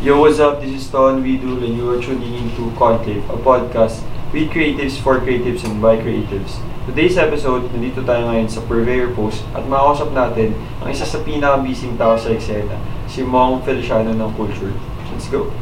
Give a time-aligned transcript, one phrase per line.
[0.00, 0.62] Yo, what's up?
[0.62, 4.00] This is Ton Vidul and you are tuning into Conclave, a podcast
[4.32, 6.56] with creatives for creatives and by creatives.
[6.88, 11.92] Today's episode, nandito tayo ngayon sa Purveyor Post at makakausap natin ang isa sa pinaka-busy
[12.00, 12.80] tao sa eksena,
[13.12, 14.72] si Mong Feliciano ng Culture.
[15.12, 15.52] Let's go!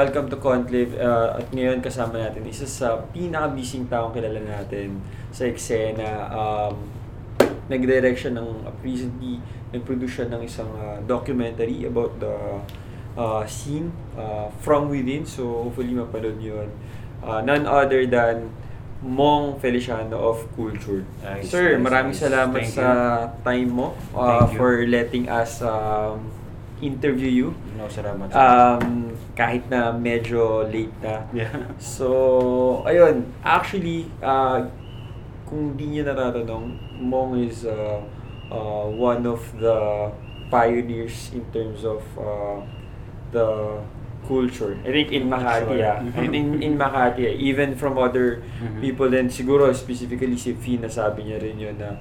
[0.00, 0.96] Welcome to Conclave.
[0.96, 4.96] Uh, at ngayon kasama natin isa sa pinaka-busy taong kilala natin
[5.28, 6.24] sa eksena.
[6.32, 6.88] Um,
[7.68, 9.44] nag-direct siya ng uh, recently,
[9.76, 12.32] nag-produce siya ng isang uh, documentary about the
[13.12, 15.28] uh, scene uh, from within.
[15.28, 16.72] So hopefully mapanood yun.
[17.20, 18.56] Uh, none other than
[19.04, 21.04] Mong Feliciano of Culture.
[21.20, 22.24] Nice, Sir, nice, maraming nice.
[22.24, 22.88] salamat Thank sa
[23.44, 24.56] time mo uh, you.
[24.56, 26.39] for letting us um,
[26.80, 27.48] interview you.
[27.76, 28.32] No, salamat.
[28.32, 31.24] Um, kahit na medyo late na.
[31.32, 31.52] yeah.
[31.78, 33.28] So, ayun.
[33.40, 34.64] Actually, uh,
[35.44, 36.64] kung di nyo natatanong,
[37.00, 38.00] Mong is uh,
[38.52, 40.08] uh, one of the
[40.50, 42.58] pioneers in terms of uh,
[43.32, 43.78] the
[44.26, 44.76] culture.
[44.84, 45.98] I think in Makati, ah.
[46.20, 47.34] In, in Makati, ah.
[47.34, 48.78] even from other Mhm.
[48.84, 51.96] people then siguro specifically si Fee nasabi niya rin yun na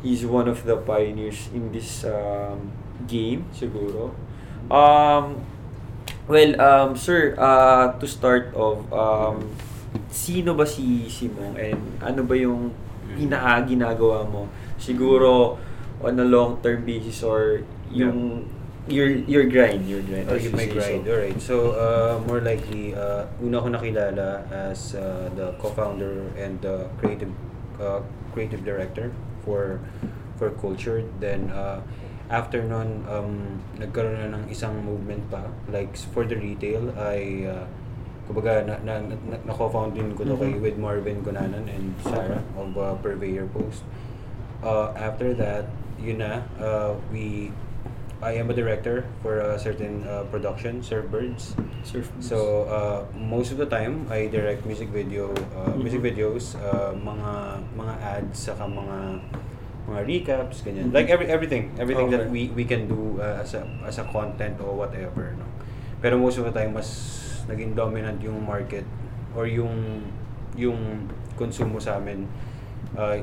[0.00, 2.70] he's one of the pioneers in this um,
[3.06, 4.12] game siguro.
[4.70, 5.40] Um,
[6.26, 9.54] well, um, sir, uh, to start off, um,
[10.10, 12.74] sino ba si Simong and ano ba yung
[13.14, 14.50] pinaka ginagawa mo?
[14.76, 15.56] Siguro
[16.02, 18.44] on a long-term basis or yung
[18.88, 20.30] your your grind, your grind.
[20.30, 21.06] You my grind.
[21.06, 21.12] so.
[21.12, 21.38] Alright.
[21.42, 27.32] So, uh, more likely, uh, una ko nakilala as uh, the co-founder and the creative
[27.82, 29.10] uh, creative director
[29.42, 29.82] for
[30.38, 31.02] for Culture.
[31.18, 31.82] Then, uh,
[32.28, 35.46] after nun, um, nagkaroon na ng isang movement pa.
[35.70, 37.66] Like, for the retail, I, uh,
[38.26, 40.62] kumbaga, na, na, na, na co-found din ko to kay Mhm.
[40.62, 43.86] with Marvin Gunanan and Sarah of uh, Purveyor Post.
[44.62, 45.70] Uh, after that,
[46.02, 47.52] yun na, uh, we
[48.16, 51.52] I am a director for a certain uh, production, Surf Birds.
[51.84, 55.84] Surf So uh, most of the time, I direct music video, uh, Mhm.
[55.84, 59.20] music videos, uh, mga mga ads, saka mga
[59.86, 60.90] mga recaps, ganyan.
[60.90, 60.94] Mhm.
[60.94, 62.32] Like every everything, everything that Okay.
[62.34, 65.46] we we can do uh, as a as a content or whatever, no.
[66.02, 66.90] Pero most of the time mas
[67.46, 68.82] naging dominant yung market
[69.38, 70.02] or yung
[70.58, 71.06] yung
[71.38, 72.26] konsumo sa amin
[72.98, 73.14] uh,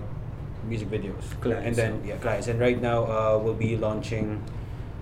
[0.63, 1.35] music videos.
[1.43, 2.47] Clients, And then yeah, clients.
[2.47, 4.39] And right now uh, we'll be launching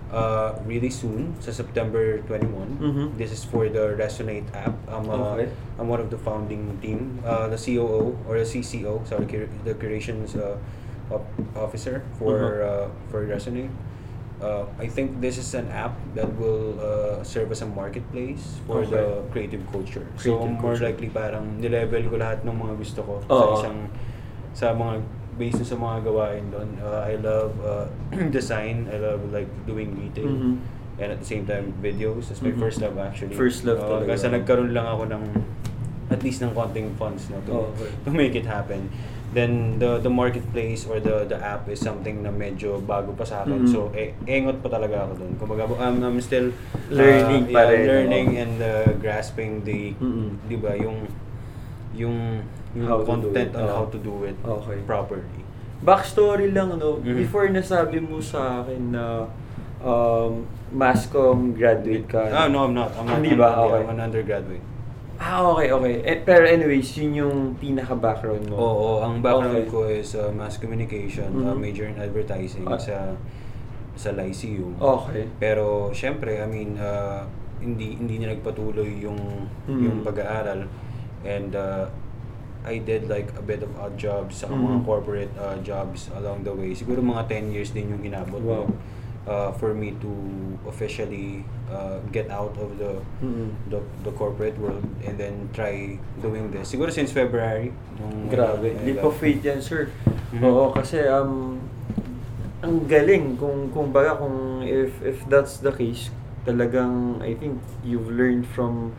[0.10, 2.82] uh, really soon sa September 21.
[2.82, 3.06] Mhm.
[3.22, 4.74] This is for the Resonate app.
[4.90, 5.48] I'm, uh, Okay.
[5.78, 9.30] I'm one of the founding team, uh, the COO or the CCO, sorry,
[9.64, 10.58] the curations uh,
[11.12, 12.64] op- officer for Mhm.
[12.64, 13.72] uh, for Resonate.
[14.42, 18.82] Uh, I think this is an app that will uh, serve as a marketplace for
[18.82, 18.98] Okay.
[18.98, 20.02] the creative culture.
[20.18, 20.86] so Creative more culture.
[20.90, 23.30] likely parang nilevel ko lahat ng mga gusto ko Oo.
[23.30, 23.78] sa isang
[24.52, 24.94] sa mga
[25.38, 26.70] based sa mga gawain doon.
[26.82, 27.86] Uh, I love uh,
[28.38, 28.90] design.
[28.90, 30.26] I love like doing retail.
[30.28, 30.58] Mhm.
[30.98, 32.34] And at the same time, videos.
[32.34, 32.60] That's my Mhm.
[32.60, 33.38] first love actually.
[33.38, 34.18] First love Uh, talaga.
[34.18, 35.24] Kasi nagkaroon lang ako ng
[36.10, 37.88] at least ng konting funds no, to, Oh, okay.
[38.04, 38.90] to make it happen.
[39.32, 43.48] Then the the marketplace or the the app is something na medyo bago pa sa
[43.48, 43.64] akin.
[43.64, 43.72] Mhm.
[43.72, 45.32] So eh, engot pa talaga ako doon.
[45.40, 48.42] Kumbaga I'm, I'm still uh, Learning pa yeah, rin, learning oo.
[48.44, 50.28] and uh, grasping the Mhm.
[50.52, 51.08] 'di ba yung
[51.96, 52.44] yung
[52.76, 53.72] yung How content on oo.
[53.72, 54.84] how to do it Okay.
[54.84, 55.44] properly.
[55.80, 57.00] Backstory lang, no?
[57.00, 57.16] Mhm.
[57.16, 59.32] Before nasabi mo sa akin na
[59.80, 62.32] um, Mascom graduate ka.
[62.32, 62.96] Ah, no, I'm not.
[62.96, 63.20] I'm not.
[63.20, 63.60] Hindi ba?
[63.60, 63.80] Okay.
[63.84, 64.64] I'm an undergraduate.
[65.22, 65.94] Ah, okay, okay.
[66.02, 68.58] Eh, pero anyways, yun yung pinaka-background mo.
[68.58, 69.70] Oo, ang background Okay.
[69.70, 71.62] ko is uh, mass communication, uh, Mhm.
[71.62, 72.82] major in advertising Ah.
[72.82, 73.14] sa
[73.94, 74.74] sa Lyceum.
[74.82, 75.30] Okay.
[75.38, 77.22] Pero syempre, I mean, uh,
[77.62, 79.82] hindi hindi niya nagpatuloy yung Mhm.
[79.86, 80.66] yung pag-aaral
[81.22, 81.86] and uh,
[82.66, 84.86] I did like a bit of odd jobs sa mga Mhm.
[84.86, 86.74] corporate uh, jobs along the way.
[86.74, 88.66] Siguro mga 10 years din yung inabot Wow.
[88.66, 88.74] ko
[89.28, 90.12] uh, for me to
[90.66, 93.54] officially uh, get out of the Mhm.
[93.70, 96.70] the, the corporate world and then try doing this.
[96.70, 97.70] Siguro since February.
[97.98, 98.74] Nung, Grabe.
[98.74, 99.90] uh, Leap of faith yan, sir.
[100.34, 100.42] Mhm.
[100.42, 101.60] Oo, kasi um,
[102.62, 106.10] ang galing kung kung baga kung if if that's the case,
[106.46, 108.94] talagang I think you've learned from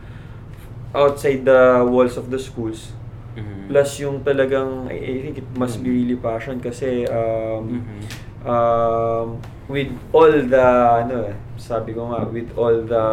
[0.93, 2.91] outside the walls of the schools.
[3.33, 3.65] Mhm.
[3.71, 5.95] Plus yung talagang I, I think it must be Mhm.
[5.97, 8.01] really passion kasi um, Mhm.
[8.45, 9.27] um,
[9.69, 10.67] with all the
[11.03, 13.05] ano eh, sabi ko nga with all the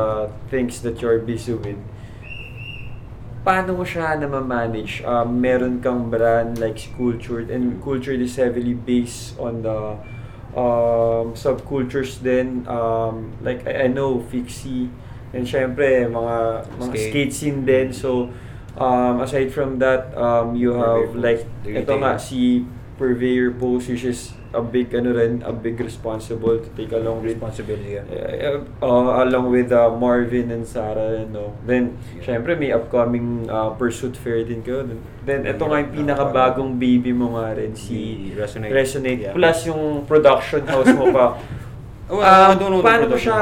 [0.50, 1.78] things that you're busy with
[3.40, 8.76] paano mo siya na manage Um, meron kang brand like Cultured and Cultured is heavily
[8.76, 9.96] based on the
[10.54, 12.66] um, subcultures din.
[12.66, 14.90] Um, like, I, I know, Fixie,
[15.32, 17.10] and syempre, mga, mga Skate.
[17.10, 17.92] skate scene din.
[17.92, 18.30] So,
[18.76, 22.66] um, aside from that, um, you have Purveyor like, ito nga, si
[22.98, 27.38] Purveyor Post, which is a big, ano rin, a big responsible to take along with
[27.38, 27.94] Responsibility.
[28.02, 28.58] yeah.
[28.82, 31.54] Uh, uh, along with uh, Marvin and Sarah, no.
[31.62, 32.26] Then, Yeah.
[32.26, 34.82] syempre may upcoming uh, Pursuit Fair din kayo.
[35.22, 35.98] Then, ito nga yung Yeah.
[36.02, 38.74] pinakabagong baby mo nga rin, si Resonate.
[38.74, 39.22] Resonate.
[39.30, 39.34] Yeah.
[39.38, 41.26] Plus yung production house mo pa.
[42.10, 43.38] Oh, Um, I don't know the paano mo siya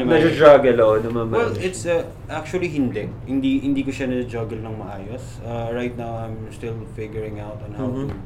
[0.00, 1.36] na-juggle o namamanage?
[1.36, 3.12] Well, it's uh, actually hindi.
[3.28, 5.36] Hindi hindi ko siya na-juggle ng maayos.
[5.44, 8.08] Uh, right now, I'm still figuring out on how Mhm.
[8.08, 8.16] to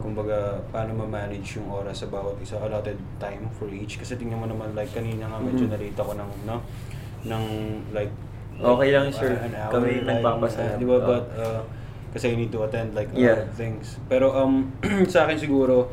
[0.00, 4.46] kumbaga paano ma-manage yung oras sa bawat isa allotted time for each kasi tingnan mo
[4.46, 5.72] naman like kanina nga medyo Mhm.
[5.72, 6.56] nalate ako ng no
[7.22, 7.44] ng
[7.92, 8.10] like
[8.60, 9.32] Okay lang, uh, sir.
[9.40, 10.76] an hour Kami like, nagpapasalamat.
[10.76, 11.06] uh, di ba Oh.
[11.06, 11.60] but uh,
[12.12, 13.36] kasi I need to attend like a Yeah.
[13.38, 14.68] lot of things pero um
[15.12, 15.88] sa akin siguro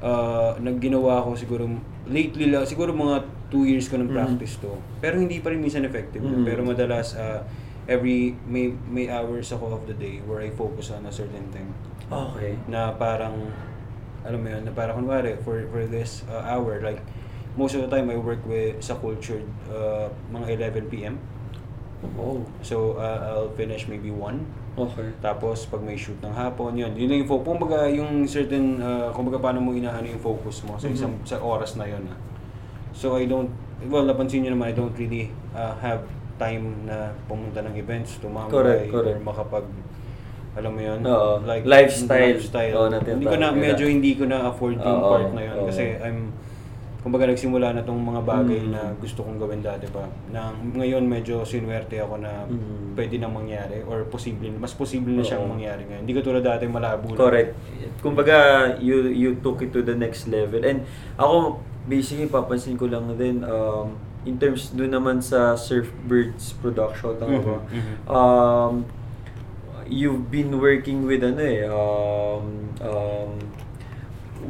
[0.00, 1.64] uh, nagginawa ko siguro
[2.04, 4.16] lately lang siguro mga two years ko ng Mhm.
[4.16, 6.44] practice to pero hindi pa rin minsan effective Mhm.
[6.44, 7.40] pero madalas uh,
[7.88, 11.72] every may may hours ako of the day where I focus on a certain thing
[12.10, 12.58] Okay.
[12.66, 13.54] na parang
[14.26, 17.00] alam mo yun na parang kunwari for for this uh, hour like
[17.56, 21.16] most of the time I work with sa cultured uh, mga 11 PM
[22.16, 22.40] Oh.
[22.64, 25.12] so uh, I'll finish maybe 1 Okay.
[25.20, 29.12] tapos pag may shoot ng hapon yun yun lang yung focus kumbaga yung certain uh,
[29.12, 32.16] kumbaga paano mo inaano yung focus mo sa isang sa oras na yun ah.
[32.96, 33.52] so I don't
[33.92, 36.08] well napansin nyo naman I don't really uh, have
[36.40, 39.20] time na pumunta ng events tumambay Correct, or correct.
[39.20, 39.66] makapag
[40.50, 41.44] alam mo yun Oo.
[41.46, 42.34] Lifestyle.
[42.34, 42.74] lifestyle.
[42.74, 45.42] Oo, natin hindi ko na tawag medyo hindi ko na afford yung Oo, part na
[45.44, 45.66] yun oo.
[45.68, 46.18] kasi I'm
[47.00, 48.72] kumbaga nagsimula na tong mga bagay Mm.
[48.76, 52.92] na gusto kong gawin dati pa na ngayon medyo sinwerte ako na Mm.
[52.92, 55.52] pwede nang mangyari or posible mas posible na siyang Oo.
[55.56, 57.20] mangyari ngayon hindi ko tulad dati malabo lang.
[57.20, 57.50] Correct.
[58.00, 58.36] Kumbaga,
[58.76, 60.60] you you took it to the next level.
[60.60, 60.84] And
[61.16, 63.92] ako, basically, papansin ko lang din, um,
[64.28, 67.56] in terms doon naman sa Surfbirds production, tama ba?
[67.64, 67.94] Mhm, mhm.
[68.04, 68.74] Um,
[69.88, 72.46] you've been working with ano eh, um,
[72.78, 73.30] um,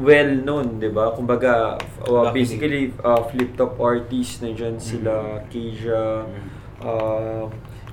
[0.01, 1.13] well-known, di ba?
[1.13, 1.77] Kumbaga,
[2.07, 6.47] uh, basically, uh, flip-top artists, nandiyan sila, Keisha, Mhm.
[6.81, 7.47] um,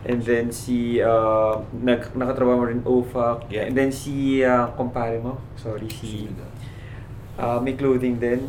[0.08, 3.68] and then si, uh, nag, nakatrabaho rin OFAC, Yeah.
[3.68, 6.30] and then si, uh, kumpare mo, sorry, si,
[7.36, 8.48] uh, may clothing din,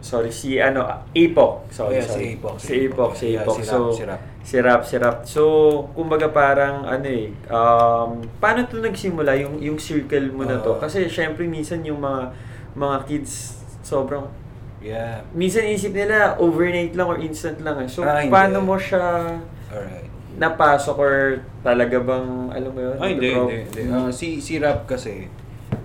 [0.00, 2.24] sorry, si, ano, Apok, sorry, Oh, yeah, si sorry.
[2.26, 3.10] Si Apok.
[3.12, 3.56] si Yeah, Apok.
[3.56, 4.20] si Rap, So, si Rap.
[4.40, 5.16] Si Rap, si Rap.
[5.24, 5.42] So,
[5.92, 10.74] kumbaga parang ano eh, um, paano to nagsimula yung yung circle mo na to?
[10.74, 12.32] Uh, Kasi syempre minsan yung mga
[12.72, 14.24] mga kids sobrang
[14.80, 15.20] Yeah.
[15.30, 17.86] minsan isip nila overnight lang or instant lang eh.
[17.86, 18.32] So, Ah, hindi.
[18.32, 19.36] paano mo siya
[19.68, 20.08] Alright.
[20.34, 21.14] napasok or
[21.60, 22.96] talaga bang alam mo yun?
[22.96, 23.82] Ay, hindi, hindi, hindi.
[23.92, 25.28] Ah, si, si Rap kasi,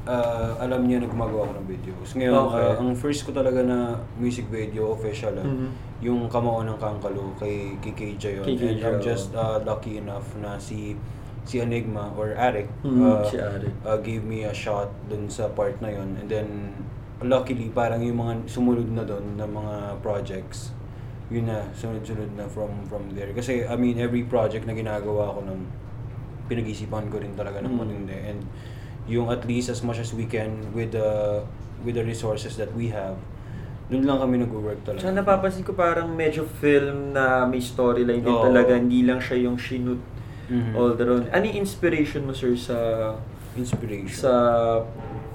[0.06, 2.14] ah, alam niya na gumagawa ko ng videos.
[2.14, 2.62] Ngayon, Okay.
[2.62, 5.70] ah, ang first ko talaga na music video, official, ah, Mhm.
[6.02, 8.46] yung Kamao ng Kangkalo kay, kay KJ yun.
[8.46, 10.94] Kay And I'm just ah, lucky enough na si
[11.46, 13.74] si Enigma or Arik Mhm, ah, si Arik.
[13.86, 16.18] ah, gave me a shot dun sa part na yun.
[16.18, 16.48] And then,
[17.22, 20.74] luckily, parang yung mga sumunod na dun na mga projects,
[21.30, 23.30] yun na, sunod-sunod na from from there.
[23.34, 25.66] Kasi, I mean, every project na ginagawa ko nun,
[26.46, 27.80] pinag-isipan ko rin talaga ng Mm.
[27.82, 28.18] matindi.
[28.26, 28.42] And
[29.06, 31.42] yung at least as much as we can with the
[31.86, 33.14] with the resources that we have,
[33.88, 35.06] dun lang kami nag-work talaga.
[35.06, 38.42] Tsaka napapansin ko parang medyo film na may storyline din Oo.
[38.44, 38.74] talaga.
[38.74, 40.02] Hindi lang siya yung shoot
[40.46, 40.74] Mhm.
[40.74, 41.26] all the round.
[41.30, 42.78] Ano yung inspiration mo, sir, sa
[43.54, 44.14] Inspiration.
[44.14, 44.32] sa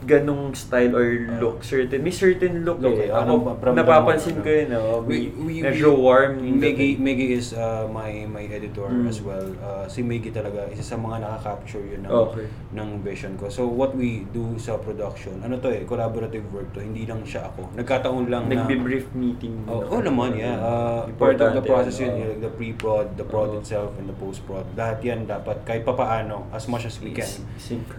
[0.00, 3.12] ganong style or look certain may certain look, Look, eh eh.
[3.12, 6.96] Ano, ako from napapansin ko yun oh, We, may we, medyo we- warm Miggy.
[6.96, 9.06] Miggy is uh, my my editor Mm.
[9.06, 9.44] as well.
[9.60, 12.46] Uh, si Miggy talaga, isa sa mga nakaka-capture yun ng, Okay.
[12.72, 13.52] ng vision ko.
[13.52, 17.52] So what we do sa production, ano to eh, collaborative work to, hindi lang siya
[17.52, 17.76] ako.
[17.76, 18.64] Nagkataon lang na...
[18.64, 20.56] nagbe-brief meeting Oh, oh naman, yeah.
[20.58, 22.24] Uh, part of the process yun, oh.
[22.24, 23.60] like the pre-prod, the prod Oo.
[23.60, 24.64] itself, and the post-prod.
[24.74, 27.28] Lahat yan dapat, kahit papaano, as much as we can,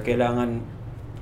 [0.02, 0.62] kailangan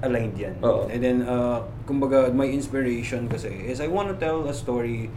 [0.01, 0.55] aligned yan.
[0.63, 0.87] Oo.
[0.87, 5.11] And then, uh, kumbaga, my inspiration kasi is I want to tell a story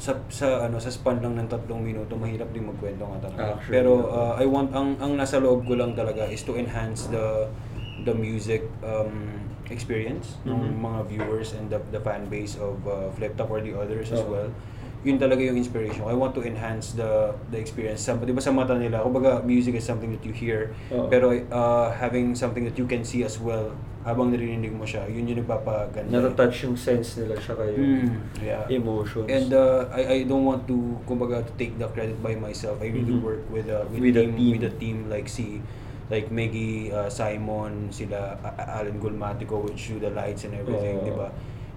[0.00, 3.60] sa sa ano sa span lang ng tatlong minuto mahirap din magkwento nga talaga.
[3.60, 4.08] Actually, Pero oo.
[4.08, 7.44] uh, I want ang ang nasa loob ko lang talaga is to enhance the
[8.08, 9.36] the music um,
[9.68, 10.80] experience ng Mhm.
[10.80, 14.24] mga viewers and the the fan base of uh, Flip Top or the others as
[14.24, 14.32] Oo.
[14.32, 14.48] well.
[15.04, 16.00] Yun talaga yung inspiration.
[16.08, 18.00] I want to enhance the the experience.
[18.00, 21.12] Sa, di ba sa mata nila, kumbaga music is something that you hear, Oo.
[21.12, 25.28] pero uh, having something that you can see as well habang naririnig mo siya, yun
[25.28, 26.08] yung nagpapaganda.
[26.08, 27.76] Natatouch yung sense nila siya kayo.
[27.76, 28.08] Mm,
[28.40, 28.64] yeah.
[28.66, 29.28] Emotions.
[29.28, 32.80] And uh, I I don't want to kumbaga to take the credit by myself.
[32.80, 33.20] I really Mhm.
[33.20, 34.50] work with a with, With a team, team.
[34.50, 35.60] with a team like si
[36.08, 41.04] like Maggie uh, Simon, sila A- Alan Gulmatico which do the lights and everything, Oo.
[41.04, 41.28] 'di ba?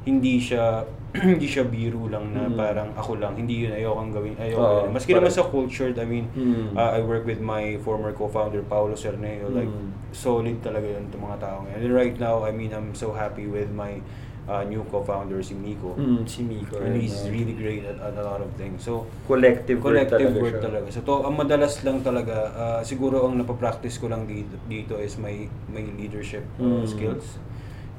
[0.03, 0.83] Hindi siya
[1.13, 2.57] hindi siya biro lang na Mhm.
[2.57, 3.37] parang ako lang.
[3.37, 4.33] Hindi yun ayokang gawin.
[4.35, 4.97] Ayoko Oo, yun.
[4.97, 6.73] Maski naman sa culture, I mean, Mm.
[6.73, 9.53] uh, I work with my former co-founder Paolo Cerneo.
[9.53, 9.93] Like Mm.
[10.09, 11.79] solid talaga yun itong mga tao ngayon.
[11.79, 14.01] And right now, I mean, I'm so happy with my
[14.43, 15.95] uh, new co-founder si Miko.
[15.95, 16.75] Mm, si Miko.
[16.75, 18.83] And he's ano, really great at, at a lot of things.
[18.83, 20.87] So, collective, collective work work talaga, talaga.
[20.91, 20.99] siya.
[20.99, 25.15] So, to, ang madalas lang talaga, uh, siguro ang napapractice ko lang dito, dito is
[25.15, 25.31] my,
[25.71, 26.83] my leadership uh, Mm.
[26.83, 27.39] skills.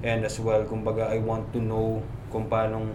[0.05, 2.93] And as well, kumbaga, I want to know kung paano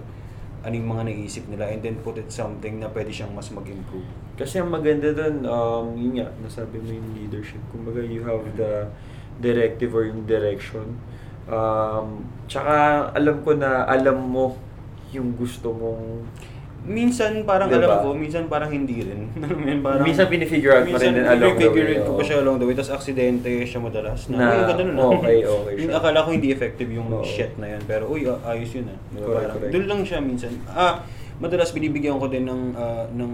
[0.61, 4.05] anong mga naisip nila and then put it something na pwede siyang mas mag-improve.
[4.37, 7.59] Kasi ang maganda doon, um, yun nga, nasabi mo yung leadership.
[7.73, 8.87] Kumbaga, you have the
[9.41, 10.99] directive or yung direction.
[11.49, 14.53] Um, tsaka, alam ko na alam mo
[15.09, 16.29] yung gusto mong...
[16.79, 17.85] Minsan parang Diba?
[17.85, 19.27] alam ko, minsan parang hindi rin.
[19.43, 22.23] Alam yun, parang, Minsan pinifigure out mo rin din along the way, out ko pa
[22.23, 22.73] siya along the way.
[22.73, 24.31] Tapos aksidente siya madalas.
[24.31, 25.91] Na, Na, uy, ah." okay, okay siya.
[25.93, 27.21] akala ko hindi effective yung Oo.
[27.21, 27.81] shit na yun.
[27.83, 28.97] Pero uy, ayos yun ah.
[29.11, 29.71] Diba, Correct, parang, correct.
[29.75, 30.51] Doon lang siya minsan.
[30.65, 31.03] Ah,
[31.37, 33.31] madalas binibigyan ko din ng, ah, ng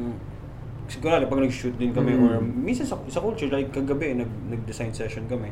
[0.85, 2.23] siguro pag nag-shoot din kami Mm.
[2.23, 5.49] or minsan sa, sa culture, like kagabi, nag, nag-design session kami.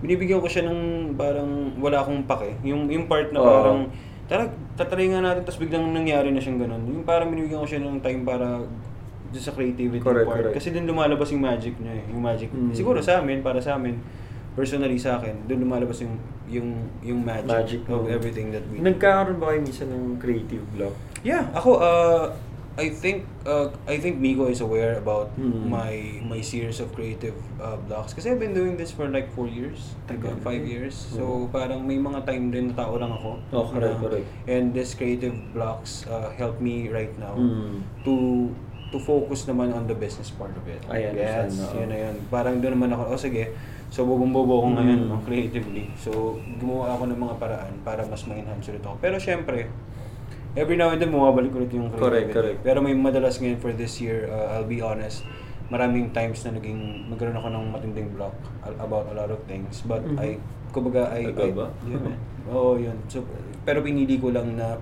[0.00, 0.80] Binibigyan ko siya ng
[1.14, 2.60] parang wala akong pake.
[2.62, 3.48] Yung, yung part na Oo.
[3.48, 3.80] parang,
[4.24, 6.82] tara, tatry nga natin, tapos biglang nangyari na siyang ganun.
[6.88, 8.64] Yung parang binibigyan ko siya ng time para
[9.34, 10.38] sa creativity Correct, part.
[10.46, 10.54] correct.
[10.54, 12.04] Kasi dun lumalabas yung magic niya eh.
[12.14, 12.54] Yung magic.
[12.54, 12.70] Mm.
[12.70, 13.98] Siguro sa amin, para sa amin,
[14.54, 16.14] personally sa akin, dun lumalabas yung
[16.46, 16.68] yung
[17.02, 18.08] yung magic, Magic of mo.
[18.08, 18.86] everything that we do.
[18.86, 20.94] Nagkakaroon ba kayo minsan ng creative block?
[21.26, 22.24] Yeah, ako uh
[22.74, 25.70] I think uh, I think Miko is aware about Mm.
[25.70, 29.46] my my series of creative uh, blocks kasi I've been doing this for like four
[29.46, 30.42] years, like Tagal.
[30.42, 30.90] five years.
[30.92, 31.54] So Mm.
[31.54, 33.38] parang may mga time din na tao lang ako.
[33.50, 34.26] Oh, correct, na- correct.
[34.46, 37.86] And this creative blocks uh, help me right now Mm.
[38.02, 38.14] to
[38.90, 40.78] to focus naman on the business part of it.
[40.86, 41.78] I understand, Yes, oo.
[41.78, 42.14] yun na yun.
[42.28, 43.50] Parang doon naman ako, oh sige,
[43.90, 45.10] so bobong-bobo ako ngayon Mm.
[45.10, 45.90] no, creatively.
[45.94, 48.98] So gumawa ako ng mga paraan para mas ma-enhance ulit ako.
[48.98, 49.66] Pero syempre,
[50.54, 52.34] every now and then bumabalik ulit yung Correct, creativity.
[52.34, 52.58] correct.
[52.62, 55.26] Pero may madalas ngayon for this year, uh, I'll be honest,
[55.66, 58.34] maraming times na naging magkaroon ako ng matinding block
[58.78, 59.82] about a lot of things.
[59.82, 60.16] But Mhm.
[60.16, 60.28] I,
[60.70, 61.66] kumbaga, I, Tagal I- ba?
[61.84, 62.18] Yeah, man.
[62.48, 62.96] Oo, yun.
[63.08, 63.24] So,
[63.64, 64.76] pero pinili ko lang na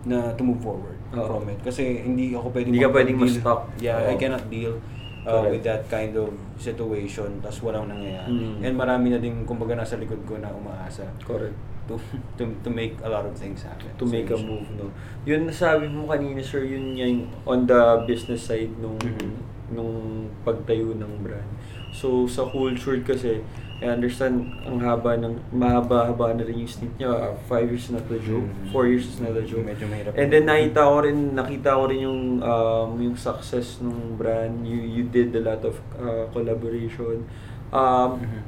[0.00, 1.28] na to move forward Oo.
[1.28, 1.60] from it.
[1.60, 3.60] Kasi hindi ako pwedeng Hindi ka pwedeng ma-stuck.
[3.78, 4.18] Yeah, I Oo.
[4.18, 4.80] cannot deal
[5.22, 5.52] uh, Correct.
[5.52, 8.32] with that kind of situation tas walang nangyayari.
[8.32, 8.64] Mm.
[8.64, 11.52] And marami na din kumbaga nasa likod ko na umaasa Correct.
[11.90, 11.98] To
[12.38, 13.90] to to make a lot of things happen.
[13.98, 14.94] to So, make a move, no?
[15.26, 19.50] Yun nasabi mo kanina, sir, yun yung on the business side nung Mhm.
[19.70, 19.94] nung
[20.42, 21.46] pagtayo ng brand.
[21.90, 23.38] So, sa culture kasi,
[23.78, 27.10] I understand, ang haba ng, mahaba-haba na rin yung stint niya.
[27.10, 28.44] Uh, five years is not a joke.
[28.44, 28.66] Mhm.
[28.70, 29.62] Four years is not a joke.
[29.62, 30.12] Medyo mahirap.
[30.18, 34.66] And then nakita ko rin, nakita ko rin yung um, yung success ng brand.
[34.66, 37.26] You you did a lot of uh, collaboration.
[37.70, 38.40] Um, Mhm.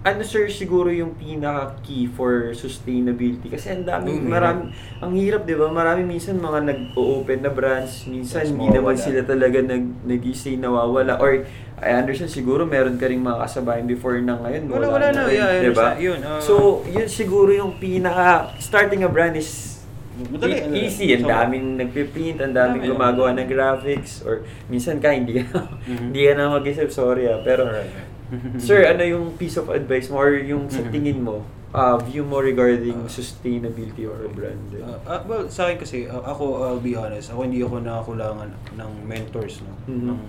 [0.00, 4.62] Ano sir siguro yung pinaka key for sustainability kasi ang dami Mm, marami
[4.96, 9.04] ang hirap 'di ba marami minsan mga nag-open na brands minsan hindi naman mawawala.
[9.04, 11.44] sila talaga nag nag-stay nawawala or
[11.76, 15.20] I understand siguro meron ka ring mga kasabayan before na ngayon Wala, wala na.
[15.22, 15.92] rin, Yeah, 'di ba?
[15.94, 16.54] Yun, uh, so
[16.86, 19.68] yun siguro yung pinaka starting a brand is
[20.22, 25.08] Madali, e- easy ang daming nagpiprint ang daming Dami, gumagawa ng graphics or minsan ka
[25.10, 26.08] hindi ka Mhm.
[26.08, 28.09] hindi ka na mag-isip sorry ah pero Alright.
[28.62, 32.38] Sir, ano yung piece of advice mo or yung sa tingin mo, uh, view mo
[32.38, 34.60] regarding Uh, sustainability or brand?
[34.72, 38.48] Uh, ah, well, sa akin kasi, uh, ako, I'll be honest, ako hindi ako nakakulangan
[38.74, 39.72] ng mentors, no?
[39.86, 40.06] Mhm.
[40.08, 40.24] Ng-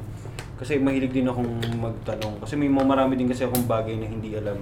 [0.57, 2.37] kasi mahilig din akong magtanong.
[2.37, 4.61] Kasi may mga marami din kasi akong bagay na hindi alam.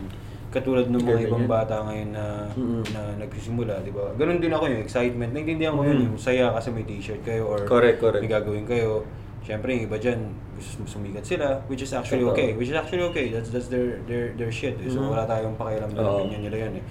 [0.50, 2.82] Katulad ng mga ibang bata ngayon na Mhm.
[2.96, 4.08] na nagsisimula, di ba?
[4.16, 5.30] Ganun din ako yung excitement.
[5.30, 6.06] Naintindihan ko yun, Mhm.
[6.10, 8.24] yung saya kasi may t-shirt kayo or Correct, correct.
[8.24, 9.04] may gagawin kayo.
[9.42, 10.20] Siyempre, yung iba dyan,
[10.54, 12.36] gusto sumikat sila, which is actually Totoo.
[12.36, 12.50] okay.
[12.54, 13.32] Which is actually okay.
[13.32, 14.78] That's that's their their their shit.
[14.78, 14.88] eh.
[14.88, 15.10] So Mhm.
[15.10, 16.22] wala tayong pakialam na Oo.
[16.22, 16.86] opinion nila yun eh.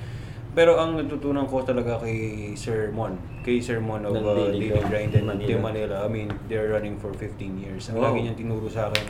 [0.52, 2.17] Pero ang natutunan ko talaga kay
[2.59, 5.47] Sir Mon, kay Sir Mon of Ng uh, Daily Daily Grind, Grind and Manila.
[5.47, 5.97] Team Manila.
[6.02, 7.87] I mean, they're running for 15 years.
[7.88, 8.11] Ang Wow.
[8.11, 9.07] lagi niyang tinuro sa akin.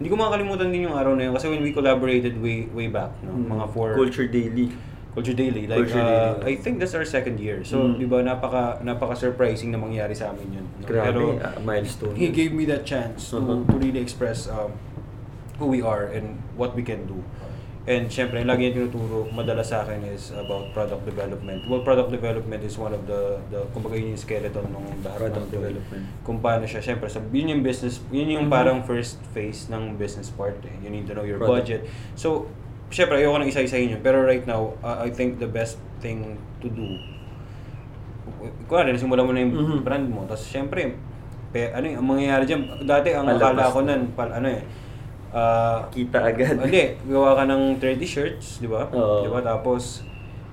[0.00, 3.12] Hindi ko makakalimutan din yung araw na yun kasi when we collaborated way way back,
[3.22, 3.36] no?
[3.36, 3.54] Mm.
[3.54, 4.72] mga four Culture Daily.
[5.10, 5.66] Culture Daily.
[5.66, 6.52] Like, Culture uh, Daily.
[6.52, 7.64] I think that's our second year.
[7.64, 7.98] So, Mm.
[7.98, 10.66] di ba, napaka, napaka-surprising na mangyari sa amin yun.
[10.78, 10.86] no?
[10.86, 12.14] Grabe, Pero, ah, milestone.
[12.14, 13.66] he gave me that chance to, Uh-huh.
[13.66, 14.70] to really express um,
[15.58, 17.18] who we are and what we can do.
[17.88, 21.64] And syempre, lagi yung tinuturo, madala sa akin is about product development.
[21.66, 25.48] Well, product development is one of the, the kumbaga yun yung skeleton ng lahat Product
[25.48, 26.04] ng development.
[26.22, 28.52] Kung paano siya, syempre, sa, yun yung business, yun yung Mhm.
[28.52, 30.76] parang first phase ng business part eh.
[30.84, 31.66] You need to know your Product.
[31.66, 31.80] budget.
[32.14, 32.46] So,
[32.90, 34.02] syempre, ayoko nang isa-isahin yun.
[34.02, 36.98] Pero right now, uh, I think the best thing to do,
[38.66, 39.78] kunwari, nasimula mo na yung Mhm.
[39.86, 40.98] brand mo, tapos syempre,
[41.50, 44.62] pe, ano yung ang mangyayari dyan, dati ang Palabas akala ko nun, pal, ano eh,
[45.30, 46.58] ah, Kita agad.
[46.66, 48.86] hindi, gawa ka ng 30 shirts, di ba?
[48.90, 49.22] Oo.
[49.22, 49.38] Di ba?
[49.42, 50.02] Tapos,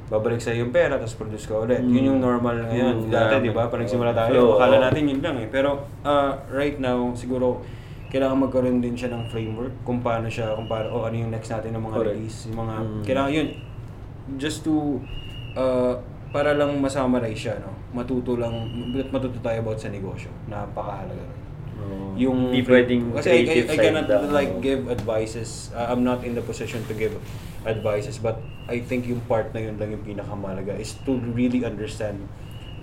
[0.08, 1.84] babalik sa yung pera, tapos produce ka ulit.
[1.84, 1.92] Mm.
[1.92, 2.96] Yun yung normal ngayon.
[3.06, 3.68] Mm, Dati, di ba?
[3.68, 4.84] Pag nagsimula tayo, akala oo.
[4.88, 5.50] natin yun lang eh.
[5.52, 7.60] Pero, ah, right now, siguro,
[8.08, 11.52] kailangan magkaroon din siya ng framework kung paano siya, kung paano, o ano yung next
[11.52, 12.16] natin ng mga Correct.
[12.16, 12.38] release.
[12.48, 13.02] Yung mga, Mm.
[13.04, 13.48] kailangan yun,
[14.36, 15.00] just to,
[15.54, 15.96] uh,
[16.30, 17.72] para lang masummarize siya, no?
[17.92, 18.54] Matuto lang,
[19.12, 20.28] matuto tayo about sa negosyo.
[20.48, 21.36] Napakahalaga rin
[21.78, 22.18] Oo.
[22.18, 24.34] yung Hindi pwedeng kasi I, I, I cannot lang.
[24.34, 27.14] like give advices uh, I'm not in the position to give
[27.70, 32.26] advices but I think yung part na yun lang yung pinakamalaga is to really understand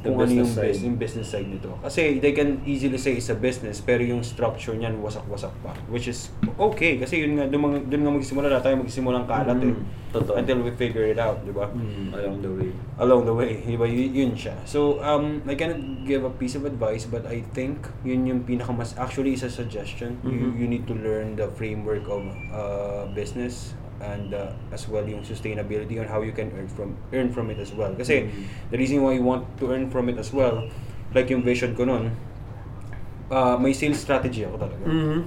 [0.05, 0.69] The kung ano yung business side.
[0.69, 1.71] business, yung business side nito.
[1.81, 6.05] Kasi they can easily say it's a business pero yung structure niyan wasak-wasak pa which
[6.07, 9.73] is okay kasi yun nga doon, doon nga magsisimula lahat tayo magsisimula ng kalat eh.
[9.73, 9.83] Mm,
[10.13, 10.35] totoo.
[10.37, 11.67] Until we figure it out, di ba?
[11.67, 12.71] Mm, along the way.
[12.95, 13.53] along the way.
[13.59, 13.83] Di ba?
[13.83, 14.55] Y- yun siya.
[14.63, 18.95] So, um, I cannot give a piece of advice, but I think yun yung pinakamas...
[18.95, 20.23] Actually, is a suggestion.
[20.23, 20.51] You, Mhm.
[20.55, 25.97] you need to learn the framework of uh, business and uh, as well yung sustainability
[25.97, 27.93] on how you can earn from earn from it as well.
[27.93, 28.45] Kasi Mhm.
[28.69, 30.69] the reason why you want to earn from it as well,
[31.13, 32.13] like yung vision ko nun,
[33.31, 34.85] uh, may sales strategy ako talaga.
[34.85, 35.21] Mhm.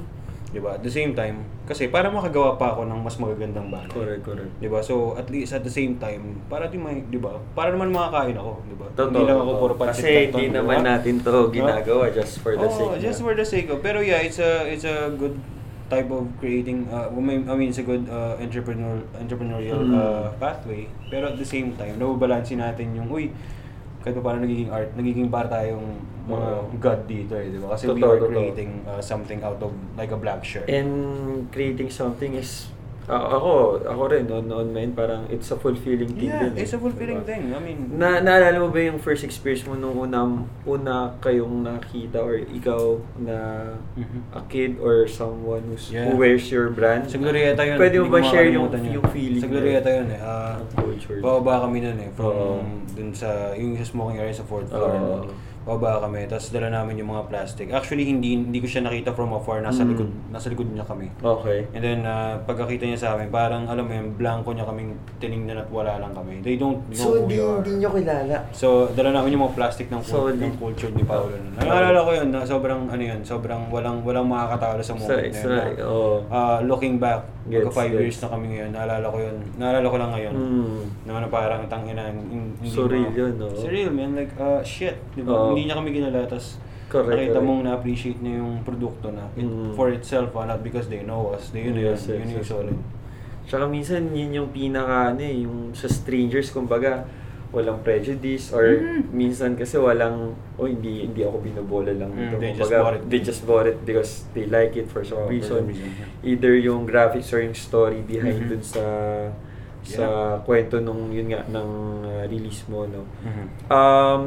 [0.47, 0.79] Di ba?
[0.79, 3.91] At the same time, kasi para makagawa pa ako ng mas magagandang bagay.
[3.91, 4.51] Correct, correct.
[4.63, 4.79] Di ba?
[4.79, 7.35] So, at least at the same time, para din may, di ba?
[7.51, 8.87] Para naman makakain ako, di ba?
[8.95, 12.63] Hindi lang ako puro pancit Kasi hindi di naman natin to ginagawa just for the
[12.63, 13.03] oh, sake.
[13.03, 13.83] just na- for the sake of.
[13.83, 15.35] Pero yeah, it's a it's a good
[15.87, 17.19] type of creating uh, I
[17.55, 19.95] mean, it's a good uh, entrepreneurial entrepreneurial Mm.
[19.95, 20.87] uh, pathway.
[21.07, 23.31] Pero at the same time, nababalansin natin yung uy,
[24.03, 26.75] kahit pa paano nagiging art, nagiging para tayong mga Oo.
[26.79, 27.71] god dito eh, di ba?
[27.75, 28.31] Kasi we Totoo, are totoo.
[28.35, 30.67] creating uh, something out of like a blank shirt.
[30.67, 32.67] And creating something is
[33.07, 36.53] a- ako, ako rin on on mine parang it's a fulfilling thing yeah, din.
[36.53, 36.61] eh.
[36.61, 37.29] it's a fulfilling Diba?
[37.29, 37.43] thing.
[37.49, 40.27] I mean, Na naalala mo ba yung first experience mo nung una
[40.63, 43.63] una kayong nakita or ikaw na
[43.95, 44.35] Mhm.
[44.35, 46.05] a kid or someone who's, Yeah.
[46.05, 47.07] who wears your brand?
[47.07, 47.79] Sa Glorieta yun.
[47.79, 48.99] Pwede mo ba share yung, yun.
[48.99, 49.49] yung feeling mo?
[49.49, 50.19] Glorieta yun eh.
[50.19, 51.23] ah, culture.
[51.23, 52.11] Bababa kami nun eh.
[52.11, 52.59] From Oo.
[52.91, 54.91] dun sa, yung sa smoking area sa fourth floor.
[54.91, 55.31] Oo.
[55.67, 55.75] No?
[55.75, 56.23] Bababa kami.
[56.25, 57.67] Tapos dala namin yung mga plastic.
[57.69, 59.59] Actually, hindi hindi ko siya nakita from afar.
[59.59, 59.89] Nasa Mm.
[59.91, 61.11] likod nasa likod niya kami.
[61.19, 61.67] Okay.
[61.73, 65.57] And then, ah, pagkakita niya sa amin, parang, alam mo yun, blanco niya kaming tinignan
[65.57, 66.39] at wala lang kami.
[66.39, 67.59] They don't know So, who we hindi, are.
[67.59, 68.37] hindi nyo kilala.
[68.51, 70.39] So, dala namin yung mga plastic ng, Solid.
[70.39, 71.35] ng culture ni Paolo.
[71.35, 71.57] nun.
[71.57, 75.47] Naalala ko yun, na sobrang, ano yun, sobrang walang, walang makakatalo sa moment na sa,
[75.49, 75.75] yun.
[75.75, 76.15] na, oh.
[76.29, 78.01] Ah, looking back, Gets, magka five gets.
[78.03, 79.35] years na kami ngayon, naalala ko yun.
[79.57, 80.33] Naalala ko lang ngayon.
[80.37, 80.79] Mm.
[81.03, 82.03] Na ano parang tangina.
[82.63, 83.47] Surreal yun, no?
[83.51, 84.13] Surreal, man.
[84.13, 84.95] Like, uh, shit.
[85.13, 85.31] Di ba?
[85.33, 85.56] Oo.
[85.57, 86.19] Hindi niya kami ginala.
[86.23, 86.47] Tapos,
[86.87, 87.47] Correct, nakita correct.
[87.49, 89.73] mong na-appreciate niya yung produkto na it, Mm.
[89.73, 91.49] for itself, ah, not because they know us.
[91.49, 92.47] They, yun, Yes, yun, yes, yun yung yes.
[92.47, 92.77] solid.
[93.43, 97.07] Tsaka minsan yun yung pinaka ano eh, yung sa strangers kumbaga
[97.47, 99.07] walang prejudice or Mhm.
[99.09, 102.35] minsan kasi walang oh hindi hindi ako binobola lang Mm, ito.
[102.37, 103.03] they just Kumbaga, bought it.
[103.07, 105.63] They just bought it because they like it for some Oh, reason.
[105.63, 106.27] reason, yeah.
[106.27, 108.49] Either yung graphics or yung story behind Mhm.
[108.51, 108.83] dun sa
[109.81, 110.05] sa
[110.43, 111.69] kwento nung yun nga ng
[112.03, 113.07] uh, release mo no.
[113.23, 113.45] Mhm.
[113.71, 114.21] Um,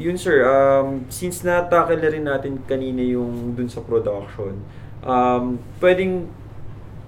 [0.00, 4.56] yun sir, um, since na-tackle na rin natin kanina yung dun sa production,
[5.04, 6.26] um, pwedeng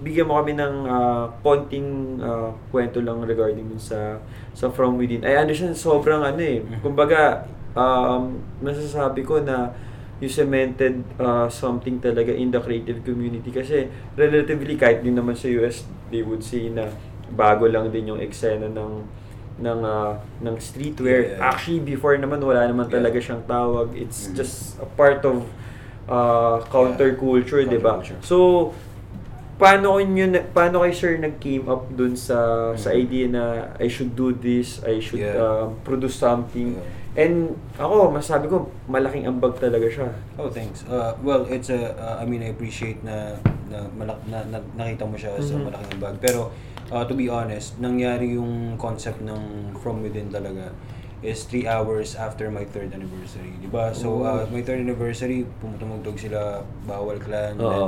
[0.02, 4.18] bigyan mo kami ng ah, konting ah, kwento lang regarding dun sa
[4.52, 5.22] sa From Within.
[5.22, 6.60] I understand sobrang ano eh.
[6.60, 6.82] Mhm.
[6.82, 9.70] Kumbaga, um, nasasabi ko na
[10.18, 13.86] you cemented ah, something talaga in the creative community kasi
[14.18, 16.90] relatively kahit din naman sa US they would say na
[17.32, 19.21] bago lang din yung eksena ng
[19.62, 21.38] ng ah, ng streetwear.
[21.38, 21.48] Yeah.
[21.48, 22.98] Actually before naman wala naman Yeah.
[22.98, 23.94] talaga siyang tawag.
[23.94, 24.34] It's Mhm.
[24.34, 25.46] just a part of
[26.10, 28.02] uh, counterculture, 'di ba?
[28.26, 28.70] So
[29.56, 32.98] paano niyo paano kay sir nag-came up dun sa sa Mhm.
[32.98, 33.42] idea na
[33.78, 35.38] I should do this, I should Yeah.
[35.38, 36.74] um, produce something.
[36.76, 37.00] Yeah.
[37.12, 40.08] And ako, masabi ko, malaking ambag talaga siya.
[40.40, 40.80] Oh, thanks.
[40.88, 43.36] Uh, well, it's a, uh, I mean, I appreciate na,
[43.68, 45.68] na, malak, na, na nakita mo siya sa Mhm.
[45.68, 46.16] malaking bag.
[46.24, 46.48] Pero,
[46.88, 50.72] uh, to be honest, nangyari yung concept ng From Within talaga
[51.20, 53.54] is three hours after my third anniversary.
[53.60, 53.92] Di ba?
[53.92, 57.68] So, uh, my third anniversary, pumutumugtog sila, Bawal Clan, Oo.
[57.68, 57.84] then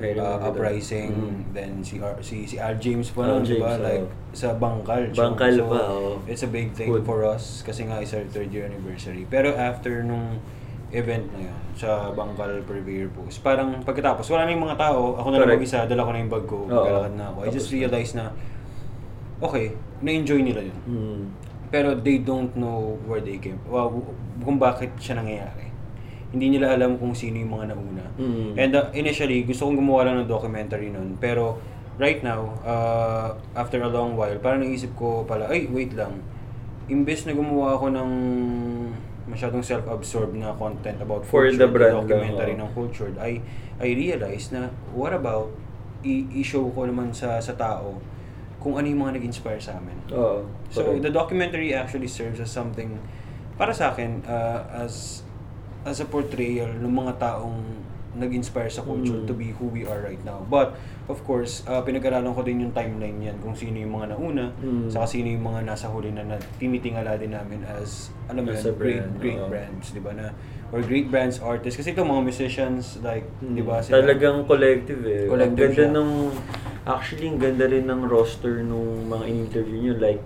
[0.00, 0.48] I remember uh.
[0.48, 1.36] Uprising, Mhm.
[1.52, 3.76] then si, R, si, si Al James pa nun, di ba?
[3.76, 5.12] Like, sa Bangkal.
[5.12, 6.12] Bangkal so, pa, oo.
[6.24, 7.04] It's a big thing Good.
[7.04, 9.28] for us kasi nga is our third year anniversary.
[9.28, 10.40] Pero after nung
[10.92, 15.28] event na yun sa Bangkal Purveyor Post, parang pagkatapos, wala na yung mga tao, ako
[15.32, 17.38] na lang mag-isa, dala ko na yung bag ko, maglalakad na ako.
[17.44, 18.28] I just realized na,
[19.40, 19.72] okay,
[20.04, 20.78] na-enjoy nila yun.
[20.84, 21.22] Mm.
[21.72, 24.04] Pero they don't know where they came, well,
[24.44, 25.71] kung bakit siya nangyayari.
[26.32, 28.06] Hindi nila alam kung sino yung mga nauna.
[28.16, 28.50] Mm.
[28.56, 31.60] And uh, initially, gusto kong gumawa lang ng documentary nun, pero
[32.00, 36.24] right now, uh, after a long while, parang naisip ko pala, ay, wait lang.
[36.88, 38.10] Imbes na gumawa ako ng
[39.28, 43.38] masyadong self-absorbed na content about For culture, the brand documentary lang, ng culture, I,
[43.78, 45.52] I realized na, what about,
[46.02, 48.02] i- i-show ko naman sa, sa tao
[48.62, 49.98] kung ano yung mga nag-inspire sa amin.
[50.14, 50.46] Oo.
[50.70, 52.94] So the documentary actually serves as something
[53.58, 55.26] para sa akin uh, as
[55.82, 57.58] as a portrayal ng mga taong
[58.12, 59.24] nag-inspire sa culture Mm.
[59.24, 60.44] to be who we are right now.
[60.46, 60.76] But
[61.08, 64.92] of course, uh, pinag-aralan ko din yung timeline niyan kung sino yung mga nauna, Mm.
[64.92, 68.60] saka sino yung mga nasa huli na, na tinitingala din namin as alam mo a
[68.60, 69.48] great brand, great oo.
[69.48, 70.36] brands, 'di ba na
[70.68, 73.56] or great brands artists kasi ito mga musicians like, Mm.
[73.56, 73.80] 'di ba?
[73.80, 75.24] sila- Talagang collective eh.
[75.24, 75.88] Collective ang ganda siya.
[75.90, 76.12] nung
[76.84, 80.20] actually ang ganda rin ng roster nung mga in-interview nyo like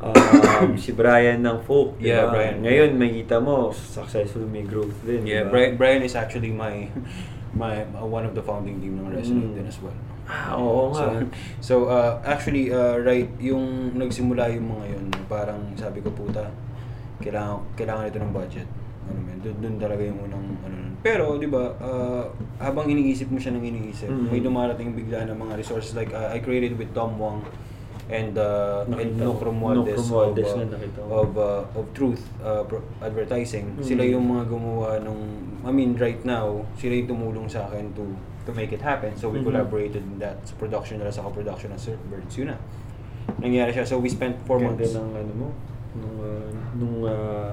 [0.00, 1.96] um, si Brian ng folk.
[2.00, 2.36] Yeah, ba?
[2.36, 2.56] Brian.
[2.60, 5.24] Ngayon makita mo successful may growth din.
[5.24, 5.52] di Yeah, ba?
[5.52, 6.88] Brian, Brian is actually my
[7.52, 9.56] my uh, one of the founding team ng Resonate Mm.
[9.56, 9.96] din as well.
[10.30, 11.20] Ah, oo So, nga.
[11.58, 16.46] so uh, actually, uh, right, yung nagsimula yung mga yun, parang sabi ko puta,
[17.18, 18.68] kailangan, kailangan ito ng budget.
[19.10, 20.94] Ano man, doon, doon talaga yung unang ano nun.
[21.02, 22.30] Pero, di ba, uh,
[22.62, 24.30] habang iniisip mo siya ng iniisip, Mhm.
[24.30, 27.42] may dumarating bigla ng mga resources like uh, I created with Tom Wong
[28.10, 29.44] and uh, and Nakita Nook ko.
[29.48, 33.78] Romualdez Nook Romualdez of, uh, of, uh, of Truth uh, Pro- Advertising.
[33.78, 33.84] Mhm.
[33.86, 35.22] Sila yung mga gumawa nung,
[35.62, 38.02] I mean, right now, sila yung tumulong sa akin to
[38.44, 39.14] to make it happen.
[39.14, 39.46] So we Mhm.
[39.46, 42.34] collaborated in that sa production nila sa production ng Surfbirds.
[42.34, 42.58] Yun na.
[43.38, 43.86] Nangyari siya.
[43.86, 44.96] So we spent four Ganda months.
[44.98, 45.48] ng ano mo,
[45.94, 47.50] nung, uh, nung uh,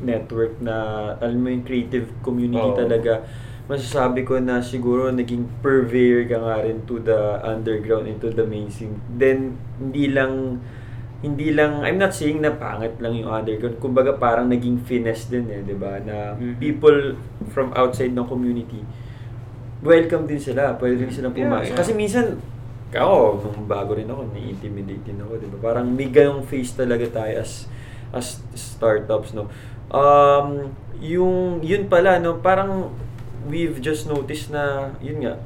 [0.00, 0.74] network na,
[1.20, 2.76] alam mo yung creative community Oo.
[2.76, 3.22] talaga.
[3.64, 9.00] Masasabi ko na siguro naging purveyor ka nga rin to the underground into the mainstream.
[9.08, 10.60] Then, hindi lang
[11.24, 13.80] hindi lang, I'm not saying na pangit lang yung underground.
[13.80, 15.96] Kumbaga parang naging finesse din eh, di ba?
[15.96, 16.60] Na Mhm.
[16.60, 17.16] people
[17.48, 18.84] from outside ng community,
[19.80, 20.76] welcome din sila.
[20.76, 21.72] Pwede rin silang Yeah, pumasok.
[21.72, 21.78] yeah.
[21.80, 22.36] Kasi minsan,
[22.92, 25.72] ako, nung bago rin ako, nai-intimidate din ako, di ba?
[25.72, 27.72] Parang may ganong face talaga tayo as
[28.12, 29.48] as startups, no?
[29.88, 32.36] Um, yung, yun pala, no?
[32.38, 32.92] Parang
[33.46, 35.36] we've just noticed na, yun nga,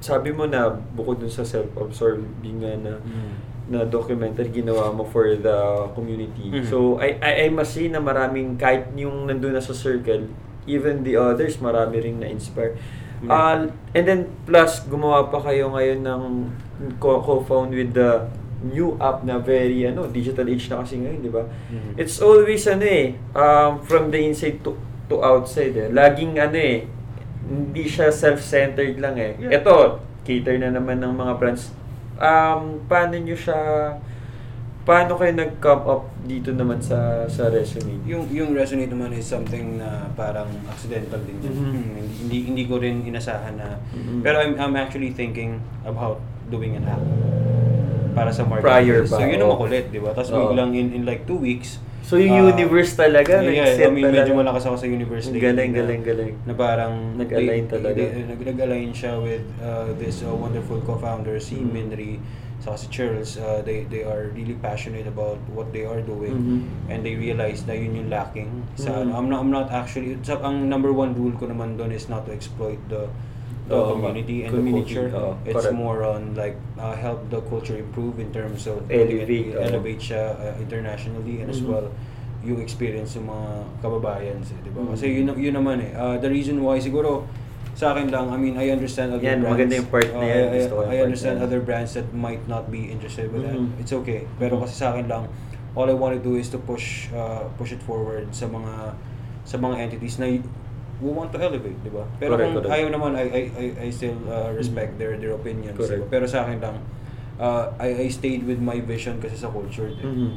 [0.00, 3.32] sabi mo na bukod dun sa self-absorbing nga na Mm.
[3.70, 5.58] na documentary ginawa mo for the
[5.94, 6.50] community.
[6.50, 6.66] Mhm.
[6.66, 10.26] So, I, I, I must say na maraming, kahit yung nandun na sa circle,
[10.66, 12.74] even the others, marami ring na-inspire.
[13.22, 13.30] Mhm.
[13.30, 16.22] Uh, and then, plus, gumawa pa kayo ngayon ng
[16.98, 18.26] co- co-found with the
[18.66, 21.46] new app na very, ano, digital age na kasi ngayon, di ba?
[21.70, 21.94] Mhm.
[21.94, 24.74] It's always, ano eh, um, from the inside to,
[25.06, 25.88] to outside eh.
[25.94, 26.90] Laging, ano eh,
[27.50, 29.34] hindi siya self-centered lang eh.
[29.36, 29.58] Yeah.
[29.58, 31.74] Ito, cater na naman ng mga brands.
[32.14, 33.58] Um, paano nyo siya,
[34.86, 37.98] paano kayo nag-come up dito naman sa sa resume?
[38.06, 41.36] Yung yung resonate naman is something na parang accidental din.
[41.42, 41.50] Mhm.
[41.50, 44.22] Hmm, hindi, hindi hindi ko rin inasahan na Mhm.
[44.22, 47.02] pero I'm I'm actually thinking about doing an app
[48.12, 48.66] para sa market.
[48.66, 50.10] Prior So pa, yun ang makulit, di ba?
[50.10, 50.50] Tapos Oo.
[50.50, 51.78] biglang in in like two weeks
[52.10, 54.40] So yung ah, universe talaga, yeah, nag-set I mean, medyo talaga.
[54.42, 55.30] malakas ako sa universe.
[55.30, 56.34] Lately galing, na- galing, galing.
[56.42, 58.02] Na parang Nag-align talaga.
[58.02, 61.70] nag- Nag-align siya with uh, this uh, wonderful co-founder, si Mhm.
[61.70, 62.18] Minri,
[62.58, 63.38] saka si Charles.
[63.38, 66.58] Uh, they they are really passionate about what they are doing Mhm.
[66.90, 69.00] and they realize na yun yung lacking sa Mhm.
[69.06, 69.10] ano.
[69.14, 72.26] I'm not I'm not actually sa, ang number one rule ko naman doon is not
[72.26, 73.06] to exploit the
[73.70, 75.08] the Oo, community and community, the culture.
[75.14, 75.78] oo, It's correct.
[75.78, 79.62] more on like uh, help the culture improve in terms of Elevate, oo.
[79.62, 81.70] elevate siya uh, internationally and as Mhm.
[81.70, 81.86] well
[82.42, 83.48] yung experience ng mga
[83.84, 84.80] kababayan, eh, di ba?
[84.82, 84.90] Mhm.
[84.96, 85.92] Kasi yun yun naman eh.
[85.94, 87.28] Uh, the reason why siguro
[87.76, 89.54] sa akin lang, I mean, I understand other Yan, brands.
[89.54, 90.46] maganda yung part na Uh, yan.
[90.50, 93.54] I, ko yung I part understand other brands that might not be interested with that.
[93.54, 93.78] Mhm.
[93.78, 94.26] It's okay.
[94.36, 95.28] Pero kasi sa akin lang,
[95.78, 98.98] all I want to do is to push uh, push it forward sa mga
[99.46, 100.26] sa mga entities na
[101.00, 102.04] we want to elevate, di ba?
[102.16, 102.74] Pero Correct, kung correct.
[102.76, 104.98] ayaw naman, I, I, I, I still uh, respect Mhm.
[105.00, 105.74] their their opinions.
[105.74, 106.04] di Correct.
[106.06, 106.12] ba?
[106.12, 106.76] Pero sa akin lang,
[107.36, 109.88] uh, I, I stayed with my vision kasi sa culture.
[109.88, 110.04] din.
[110.04, 110.30] Mhm.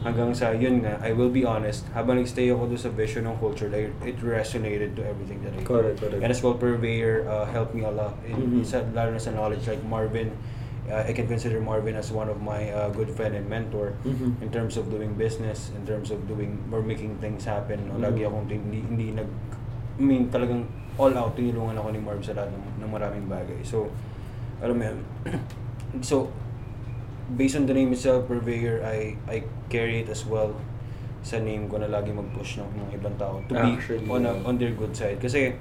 [0.00, 3.36] Hanggang sa, yun nga, I will be honest, habang nagstay ako doon sa vision ng
[3.36, 5.68] culture, like, it resonated to everything that I did.
[5.68, 6.24] Correct, correct.
[6.24, 8.64] And as well, Purveyor uh, helped me a lot, in, Mhm.
[8.64, 10.32] sa, lalo na sa knowledge, like Marvin,
[10.88, 14.40] uh, I can consider Marvin as one of my uh, good friend and mentor Mhm.
[14.40, 17.84] in terms of doing business, in terms of doing or making things happen.
[17.84, 18.00] No?
[18.00, 18.04] Mhm.
[18.08, 19.28] Lagi akong hindi, hindi nag,
[20.00, 20.64] I mean, talagang
[20.96, 23.60] all out, tinulungan ako ni Marv sa lahat ng, ng maraming bagay.
[23.60, 23.92] So,
[24.64, 24.98] alam mo yun.
[26.08, 26.32] so,
[27.36, 30.56] based on the name itself, Purveyor, I, I carry it as well
[31.20, 34.32] sa name ko na lagi mag-push ng mga ibang tao to Actually, be on, a,
[34.48, 35.20] on their good side.
[35.20, 35.52] Kasi,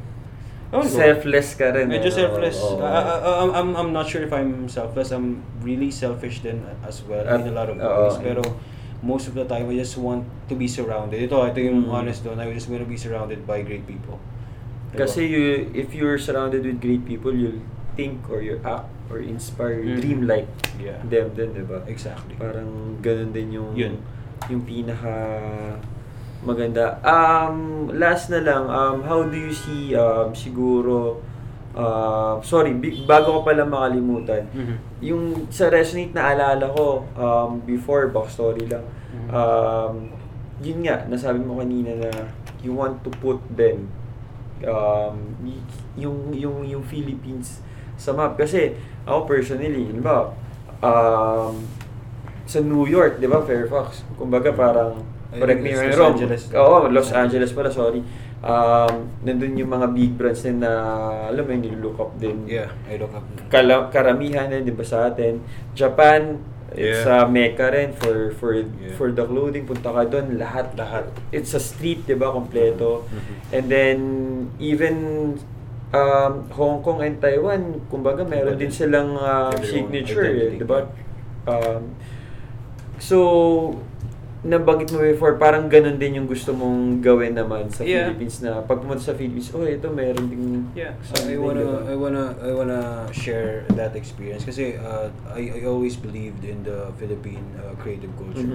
[0.71, 1.89] ko, Selfless ka rin.
[1.89, 2.15] Medyo eh.
[2.15, 2.57] selfless.
[2.61, 2.79] Oo.
[2.79, 5.11] I, I, I- I'm, I'm not sure if I'm selfless.
[5.11, 8.17] I'm really selfish then as well in a lot of ways.
[8.21, 8.45] Pero
[9.01, 11.23] most of the time, I just want to be surrounded.
[11.23, 11.95] Ito, ito yung Mm.
[11.95, 12.39] honest doon.
[12.39, 14.19] I just want to be surrounded by great people.
[14.91, 15.05] Diba?
[15.05, 17.63] Kasi you, if you're surrounded with great people, you'll
[17.95, 19.97] think or you act or inspire, Mhm.
[19.99, 20.99] dream like Yeah.
[21.05, 21.83] them din, di ba?
[21.85, 22.35] Exactly.
[22.35, 23.99] Parang ganun din yung Yun.
[24.47, 25.13] yung pinaka
[26.41, 26.99] maganda.
[27.03, 31.19] Um last na lang, um how do you see um siguro
[31.75, 32.73] uh, sorry,
[33.05, 34.45] bago ko pala makalimutan.
[34.53, 34.75] Mhm.
[35.03, 38.85] Yung sa Resonate na alala ko um before backstory lang.
[39.13, 39.27] Mhm.
[39.29, 39.95] Um
[40.59, 42.11] yun nga, nasabi mo kanina na
[42.59, 43.87] you want to put them
[44.67, 45.15] um
[45.95, 47.63] yung yung yung Philippines
[47.99, 50.31] sa map kasi ako personally, di ba?
[50.79, 51.67] Um,
[52.47, 54.07] sa New York, di ba, Fairfax.
[54.15, 55.03] Kumbaga parang,
[55.35, 56.15] correct me if Los I'm wrong.
[56.15, 56.41] Angeles.
[56.55, 57.99] Oo, Los Angeles pala, sorry.
[58.39, 60.71] Um, nandun yung mga big brands din na,
[61.27, 62.47] alam mo, yung look up din.
[62.47, 63.27] Yeah, I look up.
[63.51, 65.43] Kala, karamihan din, di ba, sa atin.
[65.75, 66.39] Japan,
[66.71, 67.25] it's Yeah.
[67.25, 68.95] a mecca rin for for Yeah.
[68.95, 69.67] for the clothing.
[69.67, 70.71] Punta ka doon, lahat.
[70.79, 71.11] Lahat.
[71.35, 73.03] It's a street, di ba, kompleto.
[73.11, 73.33] Mhm.
[73.51, 73.97] And then,
[74.55, 74.95] even
[75.91, 80.85] um, Hong Kong and Taiwan, kumbaga, meron din silang uh, signature, di ba?
[81.49, 81.97] Um,
[83.01, 83.17] so,
[84.39, 88.07] nabanggit mo before, parang ganun din yung gusto mong gawin naman sa Yeah.
[88.07, 91.79] Philippines na pag pumunta sa Philippines, oh, ito meron ding Yeah, something, I wanna, diba?
[91.83, 96.87] I wanna, I wanna share that experience kasi uh, I, I always believed in the
[96.95, 98.47] Philippine uh, creative culture.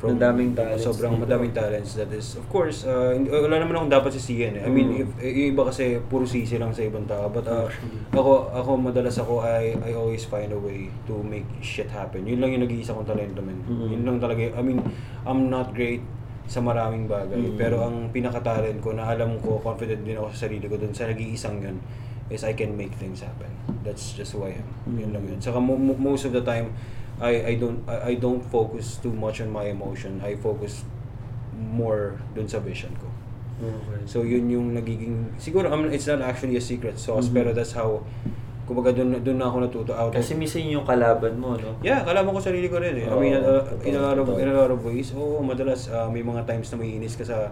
[0.00, 0.16] Mhm.
[0.16, 1.22] Madaming talents Sobrang dito.
[1.22, 4.64] madaming talents that is, of course, uh, wala naman akong dapat sisiyan eh.
[4.64, 5.02] I mean, Mm.
[5.02, 7.28] if, yung iba kasi puro sisi lang sa ibang tao.
[7.28, 7.68] But uh,
[8.10, 12.24] ako, ako madalas ako, I, I always find a way to make shit happen.
[12.24, 13.60] Yun lang yung nag-iisa kong talento, man.
[13.62, 13.88] Mm.
[13.92, 14.80] Yun lang talaga, I mean,
[15.22, 16.00] I'm not great
[16.46, 17.36] sa maraming bagay.
[17.36, 17.54] Mm.
[17.54, 21.04] Pero ang pinaka-talent ko na alam ko, confident din ako sa sarili ko dun sa
[21.06, 21.76] nag-iisang yun,
[22.26, 23.52] is I can make things happen.
[23.82, 24.66] That's just who I am.
[24.88, 25.38] Yun lang yun.
[25.38, 26.72] Saka mo, mo- most of the time,
[27.20, 30.18] I I don't I, I don't focus too much on my emotion.
[30.24, 30.82] I focus
[31.52, 33.08] more dun sa vision ko.
[33.60, 34.00] Okay.
[34.08, 37.36] So yun yung nagiging siguro um, it's not actually a secret sauce Mhm.
[37.36, 38.00] pero that's how
[38.64, 41.76] kumbaga dun dun na ako natuto out Kasi minsan yung kalaban mo, no?
[41.84, 43.04] Yeah, kalaban ko sarili ko rin eh.
[43.04, 45.90] I Oo, mean, uh, in, a lot of, in a lot of ways, oo, madalas
[45.90, 47.50] uh, may mga times na may inis ka sa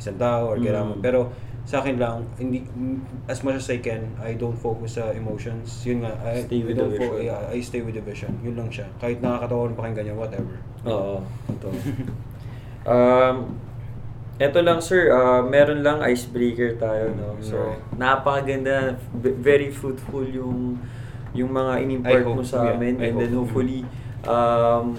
[0.00, 0.64] isang tao or Mm.
[0.64, 0.96] kailangan.
[0.98, 1.20] Pero
[1.62, 5.84] sa akin lang, hindi, mm, as much as I can, I don't focus sa emotions.
[5.84, 7.20] Yun nga, I, Stay with I don't the vision.
[7.22, 8.32] yeah, I stay with the vision.
[8.40, 8.88] Yun lang siya.
[8.96, 10.54] Kahit nakakatawa ng pakinggan niya, whatever.
[10.82, 11.70] Oo, totoo.
[12.90, 13.36] um,
[14.40, 17.36] eto lang sir, ah, meron lang icebreaker tayo, no?
[17.38, 17.84] So, Alright.
[17.94, 20.80] napakaganda, very fruitful yung
[21.30, 22.98] yung mga I in-impart hope, mo sa yeah, amin.
[22.98, 23.46] I And then hope.
[23.46, 23.86] hopefully,
[24.26, 24.98] um,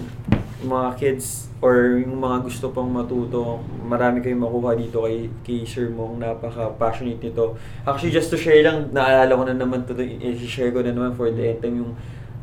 [0.64, 5.90] mga kids or yung mga gusto pang matuto, marami kayong makuha dito kay, kay Sir
[5.94, 6.18] Mong.
[6.18, 7.54] Napaka-passionate nito.
[7.86, 11.30] Actually, just to share lang, naalala ko na naman to, i-share ko na naman for
[11.30, 11.94] the end time yung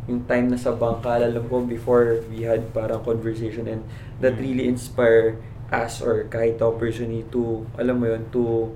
[0.10, 3.86] yung time na sa bangka, alam ko before we had parang conversation and
[4.17, 4.41] that Mm.
[4.41, 5.38] really inspire
[5.69, 8.73] us or kahit ako personally to, alam mo yun, to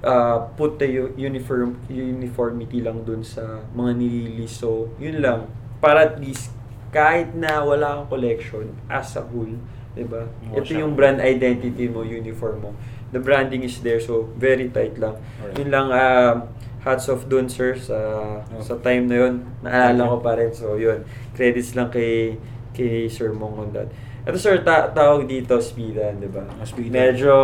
[0.00, 0.88] uh, put the
[1.20, 4.56] uniform uniformity lang dun sa mga nililis.
[4.56, 5.52] So, yun lang.
[5.84, 6.48] Para at least,
[6.90, 9.52] kahit na wala kang collection, as a whole,
[9.92, 10.24] di ba?
[10.54, 12.70] Ito yung brand identity mo, uniform mo.
[13.12, 15.16] The branding is there, so very tight lang.
[15.40, 15.56] Alright.
[15.56, 16.36] Yun lang, um,
[16.84, 17.96] hats off dun, sir, sa,
[18.44, 18.60] Oh.
[18.60, 19.34] sa time na yun.
[19.64, 20.52] Naalala ko pa rin.
[20.52, 21.04] So, yun.
[21.32, 22.36] Credits lang kay,
[22.76, 23.88] kay Sir Mong on that.
[24.28, 26.44] Ito, sir, ta- tawag dito, Speedan, di ba?
[26.44, 26.64] Ah.
[26.76, 27.34] Medyo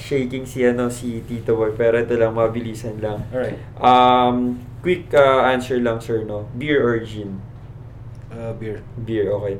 [0.00, 3.28] shaking si ano si Tito Boy pero ito lang mabilisan lang.
[3.28, 3.60] Alright.
[3.76, 6.48] Um quick uh, answer lang sir no.
[6.56, 7.44] Beer or gin?
[8.36, 8.84] Uh, beer.
[9.08, 9.56] Beer, okay.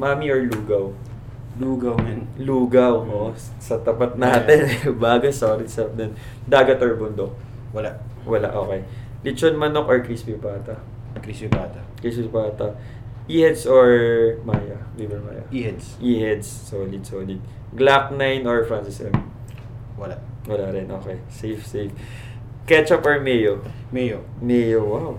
[0.00, 0.96] Mami or lugaw?
[1.60, 2.24] Lugaw, man.
[2.40, 3.12] Lugaw, Mm.
[3.12, 4.64] oh, sa tapat natin.
[5.02, 6.16] Baga, sorry sa nun.
[6.48, 7.36] Dagat or bundok?
[7.76, 8.00] Wala.
[8.24, 8.80] Wala, okay.
[9.22, 10.80] Lechon manok or crispy pata?
[11.20, 11.84] Crispy bata.
[12.00, 12.74] Crispy pata.
[13.28, 13.88] E-heads or
[14.44, 14.76] Maya?
[14.96, 15.44] Liver Maya?
[15.52, 15.96] E-heads.
[16.00, 17.40] E-heads, solid, solid.
[17.76, 19.14] Glock 9 or Francis M?
[19.96, 20.16] Wala.
[20.48, 21.20] Wala rin, okay.
[21.28, 21.92] Safe, safe.
[22.66, 23.60] Ketchup or mayo?
[23.92, 24.24] Mayo.
[24.40, 25.12] Mayo, wow.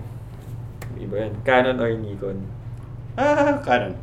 [0.98, 1.32] Iba yan.
[1.42, 2.46] Canon or Nikon?
[3.16, 3.96] Ah, kanon.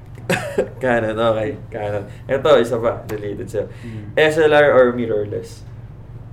[0.81, 1.57] Canon, okay.
[1.69, 2.03] Canon.
[2.25, 3.67] Ito, isa pa, related sa'yo.
[3.85, 4.17] Mm.
[4.17, 5.61] SLR or mirrorless?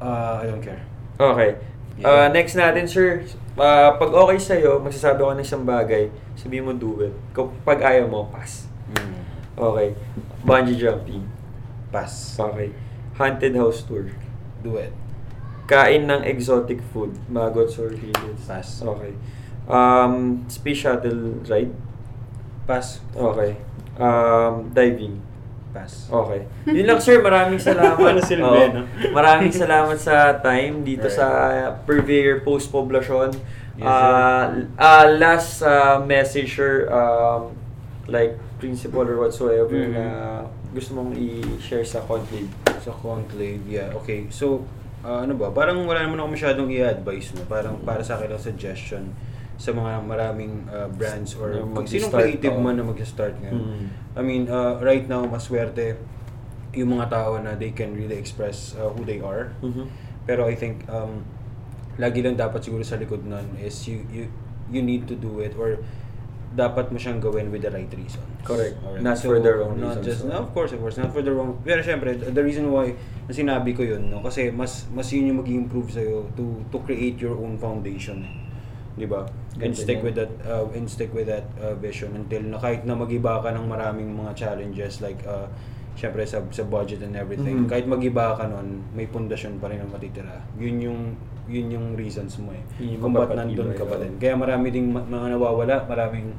[0.00, 0.80] Uh, I don't care.
[1.20, 1.56] Okay.
[2.00, 2.32] Uh, Yeah.
[2.32, 3.20] next natin, sir.
[3.60, 7.12] Uh, pag okay sa'yo, magsasabi ako ng isang bagay, sabihin mo do it.
[7.36, 8.64] Kapag ayaw mo, pass.
[8.96, 9.20] Mm.
[9.60, 9.88] Okay.
[10.40, 11.28] Bungee jumping.
[11.92, 12.40] Pass.
[12.40, 12.72] Okay.
[13.20, 14.08] Haunted house tour.
[14.64, 14.96] Do it.
[15.68, 17.12] Kain ng exotic food.
[17.28, 18.40] Maggots or hills.
[18.48, 18.80] Pass.
[18.80, 19.12] Okay.
[19.68, 21.74] Um, space shuttle ride.
[22.70, 23.02] Pass.
[23.10, 23.58] Okay.
[23.98, 25.18] Um, diving.
[25.74, 26.06] Pass.
[26.06, 26.46] Okay.
[26.78, 27.98] Yun lang sir, maraming salamat.
[28.14, 28.70] Ano silbi, Oo.
[28.70, 28.82] no?
[29.10, 31.18] Maraming salamat sa time dito Right.
[31.18, 31.26] sa
[31.82, 33.34] Purveyor Post Poblacion.
[33.74, 37.54] Yes, Ah, ah, last uh, message sir, um,
[38.06, 39.90] like principle or whatsoever Mhm.
[39.94, 40.04] na
[40.70, 42.50] gusto mong i-share sa conclave.
[42.82, 43.90] Sa conclave, yeah.
[43.98, 44.62] Okay, so,
[45.00, 45.50] ah, ano ba?
[45.50, 47.42] Parang wala naman ako masyadong i-advise, no?
[47.48, 49.10] Parang para sa akin lang suggestion.
[49.60, 53.60] Sa mga maraming uh, brands or mag-start, sinong creative man na mag-start ngayon.
[53.60, 53.86] Mm.
[54.16, 56.00] I mean, uh, right now, maswerte
[56.72, 59.52] yung mga tao na they can really express uh, who they are.
[59.60, 59.84] Mhm.
[60.24, 61.26] Pero I think um,
[61.98, 64.30] lagi lang dapat siguro sa likod nun is you you
[64.70, 65.82] you need to do it or
[66.50, 68.26] dapat mo siyang gawin with the right reasons.
[68.42, 68.74] Correct.
[68.82, 69.02] Alright.
[69.02, 70.30] Not for the wrong not reasons, Just, so.
[70.30, 70.98] no, of course, of course.
[70.98, 71.62] Not for the wrong...
[71.62, 72.90] Pero syempre, the reason why
[73.30, 77.22] na sinabi ko yun, no, kasi mas mas yun yung mag-improve sa'yo to, to create
[77.22, 78.26] your own foundation.
[78.26, 78.49] Eh.
[78.98, 79.26] Di ba?
[79.60, 82.94] And stick with that uh, and stick with that uh, vision until na kahit na
[82.94, 85.46] magiba ka ng maraming mga challenges like uh,
[85.94, 87.66] syempre sa sa budget and everything.
[87.66, 87.68] Mhm.
[87.70, 90.42] Kahit magiba ka nun, may pundasyon pa rin ang matitira.
[90.56, 91.00] Yun yung
[91.50, 92.62] yun yung reasons mo eh.
[92.78, 94.14] Yun yung Kung ba't nandun ka pa din.
[94.22, 96.30] Kaya marami ding ma- mga nawawala, maraming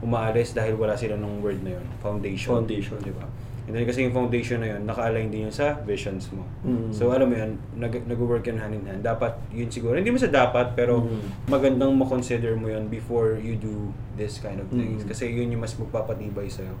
[0.00, 2.60] umaalis dahil wala sila ng word na yun, foundation.
[2.64, 2.96] Foundation.
[3.00, 3.24] Di ba?
[3.64, 6.44] And then kasi yung foundation na yun, naka-align din yun sa visions mo.
[6.62, 6.92] Mm.
[6.92, 9.00] So alam mo yun, nag- nag-work yun hand in hand.
[9.00, 11.48] Dapat yun siguro, hindi mo sa dapat, pero Mm.
[11.48, 13.88] magandang makonsider mo yun before you do
[14.20, 15.00] this kind of things.
[15.04, 15.08] Mm.
[15.08, 16.76] Kasi yun yung mas magpapatibay sa'yo.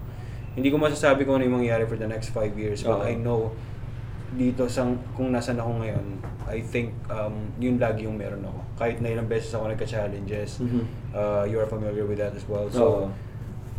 [0.52, 3.08] Hindi ko masasabi kung ano yung mangyayari for the next five years, but Oo.
[3.08, 3.56] I know
[4.34, 4.82] dito sa
[5.14, 6.06] kung nasan ako ngayon,
[6.44, 8.58] I think um, yun lagi yung meron ako.
[8.76, 10.82] Kahit na ilang beses ako nagka-challenges, Mhm.
[11.14, 12.66] uh, you are familiar with that as well.
[12.68, 13.08] So,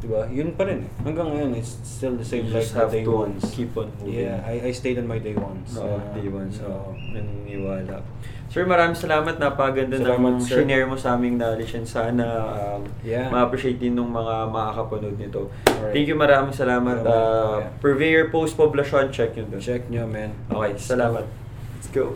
[0.06, 0.22] di ba?
[0.30, 0.90] Yun pa rin eh.
[1.02, 3.42] Hanggang ngayon, it's still the same You like the have day to ones.
[3.50, 4.22] keep on moving.
[4.22, 5.74] Yeah, I, I stayed on my day ones.
[5.74, 6.54] Oo, Uh, day one.
[6.54, 6.94] So, oo.
[6.94, 8.06] naniniwala.
[8.46, 9.36] Sir, maraming salamat.
[9.36, 10.62] Napaganda Salamat, ng sir.
[10.62, 12.24] shinare mo sa aming knowledge and sana
[12.56, 13.28] um, Yeah.
[13.28, 15.50] ma-appreciate din ng mga makakapanood nito.
[15.68, 15.92] Alright.
[15.92, 17.02] Thank you, maraming salamat.
[17.02, 17.04] Salamat.
[17.04, 17.82] Uh, Yeah.
[17.82, 19.60] Purveyor Post Poblacion, check yun doon.
[19.60, 20.32] Check nyo, man.
[20.48, 21.26] Okay, salamat.
[21.76, 22.16] Let's go.